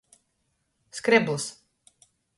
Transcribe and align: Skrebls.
Skrebls. 0.99 1.45